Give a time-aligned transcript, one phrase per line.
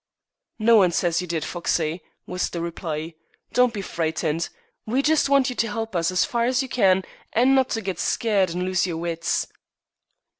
[0.57, 3.13] "No one says you did, Foxey," was the reply.
[3.53, 4.49] "Don't be frightened.
[4.87, 7.81] We just want you to help us as far as you can, and not to
[7.81, 9.45] get skeered and lose your wits."